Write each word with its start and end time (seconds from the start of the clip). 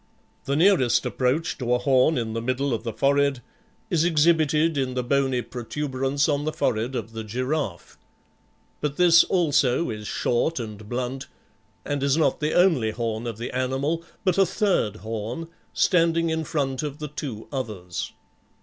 The 0.45 0.55
nearest 0.55 1.05
approach 1.05 1.59
to 1.59 1.75
a 1.75 1.77
horn 1.77 2.17
in 2.17 2.33
the 2.33 2.41
middle 2.41 2.73
of 2.73 2.81
the 2.81 2.91
forehead 2.91 3.39
is 3.91 4.03
exhibited 4.03 4.75
in 4.75 4.95
the 4.95 5.03
bony 5.03 5.43
protuberance 5.43 6.27
on 6.27 6.43
the 6.43 6.51
forehead 6.51 6.95
of 6.95 7.11
the 7.11 7.23
giraffe; 7.23 7.99
but 8.79 8.97
this 8.97 9.23
also 9.23 9.91
is 9.91 10.07
short 10.07 10.59
and 10.59 10.89
blunt, 10.89 11.27
and 11.85 12.01
is 12.01 12.17
not 12.17 12.39
the 12.39 12.53
only 12.53 12.89
horn 12.89 13.27
of 13.27 13.37
the 13.37 13.51
animal, 13.51 14.03
but 14.23 14.39
a 14.39 14.45
third 14.47 14.95
horn, 15.05 15.49
standing 15.71 16.31
in 16.31 16.45
front 16.45 16.81
of 16.81 16.97
the 16.97 17.07
two 17.07 17.47
others. 17.51 18.11